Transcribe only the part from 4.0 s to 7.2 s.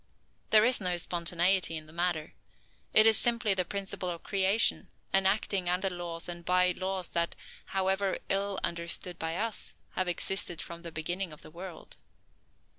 of creation, and acting under laws and by ways